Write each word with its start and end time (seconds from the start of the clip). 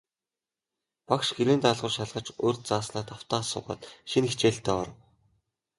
Багш 1.07 1.27
гэрийн 1.37 1.61
даалгавар 1.63 1.93
шалгаж, 1.97 2.27
урьд 2.45 2.61
зааснаа 2.69 3.03
давтан 3.07 3.43
асуугаад, 3.45 3.81
шинэ 4.09 4.27
хичээлдээ 4.29 4.73
оров. 4.81 4.97